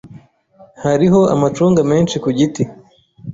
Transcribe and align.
Hariho 0.83 1.19
amacunga 1.33 1.81
menshi 1.91 2.15
ku 2.23 2.29
giti. 2.37 2.63